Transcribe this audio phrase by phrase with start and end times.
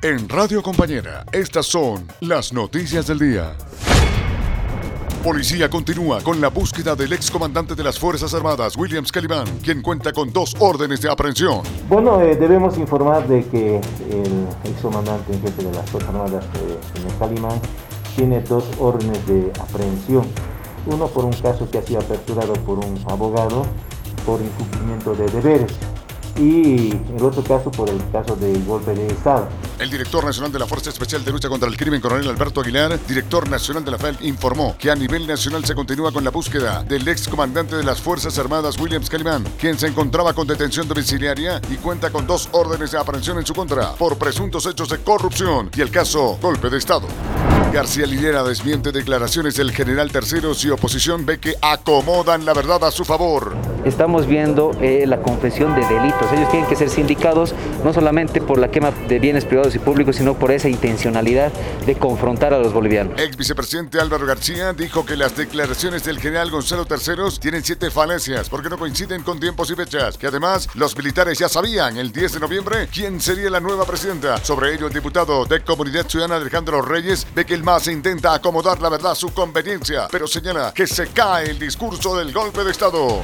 [0.00, 3.56] En Radio Compañera, estas son las noticias del día.
[5.24, 10.12] Policía continúa con la búsqueda del excomandante de las Fuerzas Armadas, Williams Calimán, quien cuenta
[10.12, 11.62] con dos órdenes de aprehensión.
[11.88, 16.78] Bueno, eh, debemos informar de que el excomandante en jefe de las Fuerzas Armadas, eh,
[16.94, 17.60] señor
[18.14, 20.24] tiene dos órdenes de aprehensión.
[20.86, 23.66] Uno por un caso que ha sido aperturado por un abogado
[24.24, 25.72] por incumplimiento de deberes
[26.38, 29.48] y el otro caso por el caso del golpe de Estado.
[29.78, 32.98] El director nacional de la Fuerza Especial de Lucha contra el Crimen, coronel Alberto Aguilar,
[33.06, 36.84] director nacional de la FEL, informó que a nivel nacional se continúa con la búsqueda
[36.84, 41.60] del ex comandante de las Fuerzas Armadas, Williams Calimán, quien se encontraba con detención domiciliaria
[41.70, 45.70] y cuenta con dos órdenes de aprehensión en su contra por presuntos hechos de corrupción
[45.76, 47.06] y el caso golpe de Estado.
[47.72, 52.90] García Lillera desmiente declaraciones del general Terceros y oposición ve que acomodan la verdad a
[52.90, 53.56] su favor.
[53.88, 56.30] Estamos viendo eh, la confesión de delitos.
[56.30, 60.16] Ellos tienen que ser sindicados no solamente por la quema de bienes privados y públicos,
[60.16, 61.50] sino por esa intencionalidad
[61.86, 63.18] de confrontar a los bolivianos.
[63.18, 68.50] Ex vicepresidente Álvaro García dijo que las declaraciones del general Gonzalo Terceros tienen siete falencias
[68.50, 72.34] porque no coinciden con tiempos y fechas, que además los militares ya sabían el 10
[72.34, 74.36] de noviembre quién sería la nueva presidenta.
[74.44, 78.82] Sobre ello, el diputado de Comunidad Ciudadana Alejandro Reyes ve que el MAS intenta acomodar
[78.82, 82.70] la verdad a su conveniencia, pero señala que se cae el discurso del golpe de
[82.70, 83.22] Estado.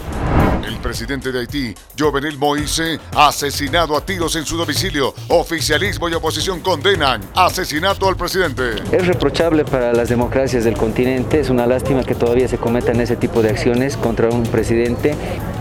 [0.67, 5.15] El presidente de Haití, Jovenel Moïse, asesinado a tiros en su domicilio.
[5.29, 8.77] Oficialismo y oposición condenan asesinato al presidente.
[8.91, 13.17] Es reprochable para las democracias del continente, es una lástima que todavía se cometan ese
[13.17, 15.15] tipo de acciones contra un presidente.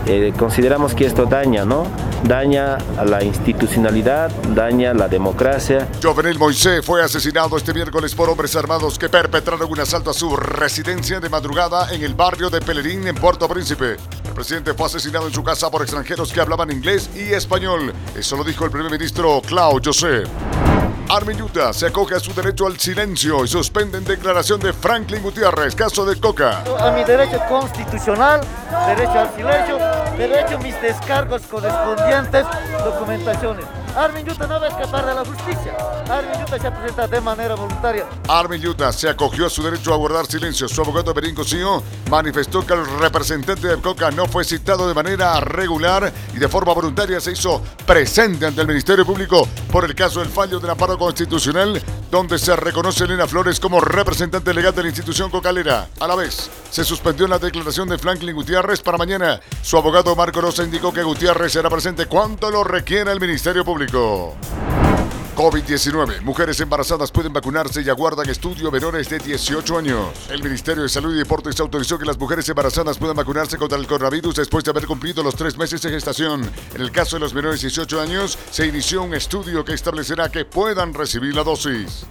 [0.06, 1.86] Eh, consideramos que esto daña, ¿no?
[2.24, 5.86] Daña a la institucionalidad, daña la democracia.
[6.02, 10.34] Jovenel Moïse fue asesinado este miércoles por hombres armados que perpetraron un asalto a su
[10.34, 13.96] residencia de madrugada en el barrio de Pelerín en Puerto Príncipe.
[14.34, 17.94] El presidente fue asesinado en su casa por extranjeros que hablaban inglés y español.
[18.16, 20.24] Eso lo dijo el primer ministro Claudio José.
[21.08, 25.76] Armin Yuta se acoge a su derecho al silencio y suspenden declaración de Franklin Gutiérrez,
[25.76, 26.64] caso de Coca.
[26.80, 28.40] A mi derecho constitucional,
[28.88, 29.78] derecho al silencio,
[30.18, 32.44] derecho a mis descargos correspondientes,
[32.84, 33.83] documentaciones.
[33.96, 35.76] Armin Yuta no va a escapar de la justicia.
[36.10, 38.06] Armin Yuta se presenta de manera voluntaria.
[38.28, 40.68] Armin Yuta se acogió a su derecho a guardar silencio.
[40.68, 45.38] Su abogado Berín Cosío manifestó que el representante de Coca no fue citado de manera
[45.40, 50.20] regular y de forma voluntaria se hizo presente ante el Ministerio Público por el caso
[50.20, 51.80] del fallo del amparo constitucional
[52.14, 55.88] donde se reconoce a Elena Flores como representante legal de la institución cocalera.
[55.98, 59.40] A la vez, se suspendió la declaración de Franklin Gutiérrez para mañana.
[59.62, 64.36] Su abogado Marco Rosa indicó que Gutiérrez será presente cuando lo requiera el Ministerio Público.
[65.34, 66.22] COVID-19.
[66.22, 70.08] Mujeres embarazadas pueden vacunarse y aguardan estudio menores de 18 años.
[70.30, 73.86] El Ministerio de Salud y Deportes autorizó que las mujeres embarazadas puedan vacunarse contra el
[73.86, 76.48] coronavirus después de haber cumplido los tres meses de gestación.
[76.74, 80.28] En el caso de los menores de 18 años, se inició un estudio que establecerá
[80.30, 82.06] que puedan recibir la dosis.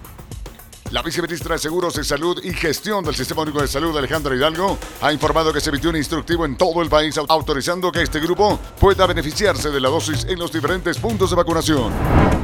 [0.92, 4.78] La viceministra de Seguros de Salud y Gestión del Sistema Único de Salud, Alejandra Hidalgo,
[5.02, 8.60] ha informado que se emitió un instructivo en todo el país autorizando que este grupo
[8.80, 11.92] pueda beneficiarse de la dosis en los diferentes puntos de vacunación.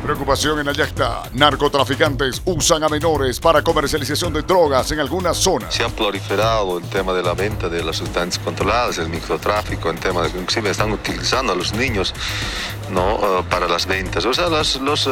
[0.09, 1.21] Preocupación en Ayacta.
[1.33, 5.71] Narcotraficantes usan a menores para comercialización de drogas en algunas zonas.
[5.71, 9.99] Se ha proliferado el tema de la venta de las sustancias controladas, el microtráfico, el
[9.99, 12.15] tema de inclusive están utilizando a los niños
[12.89, 13.17] ¿no?
[13.17, 14.25] Uh, para las ventas.
[14.25, 15.07] O sea, los, los,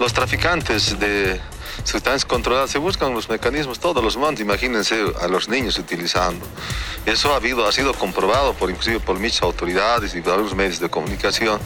[0.00, 1.40] los traficantes de
[1.84, 6.44] sustancias controladas, se buscan los mecanismos, todos los montes, imagínense a los niños utilizando.
[7.06, 10.88] Eso ha, ha sido comprobado por, inclusive por muchas autoridades y por algunos medios de
[10.88, 11.60] comunicación,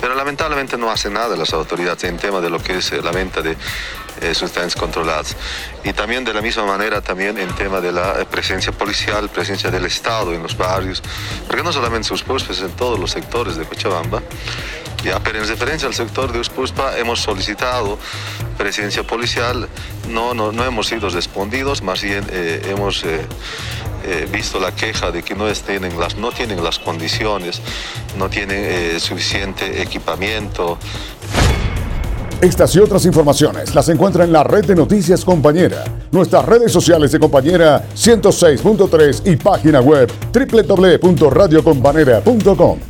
[0.00, 3.42] pero lamentablemente no hace nada las autoridades en tema de lo que es la venta
[3.42, 3.56] de
[4.20, 5.36] eh, sustancias controladas.
[5.84, 9.84] Y también de la misma manera también en tema de la presencia policial, presencia del
[9.84, 11.02] Estado en los barrios,
[11.46, 14.22] porque no solamente sus puestos, en todos los sectores de Cochabamba.
[15.04, 17.98] Ya, pero en referencia al sector de Uspuspa hemos solicitado
[18.56, 19.68] presencia policial,
[20.10, 23.20] no, no, no hemos sido respondidos, más bien eh, hemos eh,
[24.04, 27.60] eh, visto la queja de que no tienen las, no tienen las condiciones,
[28.18, 30.78] no tienen suficiente equipamiento.
[32.40, 37.12] Estas y otras informaciones las encuentra en la red de noticias compañera, nuestras redes sociales
[37.12, 42.87] de compañera 106.3 y página web www.radiocompanera.com.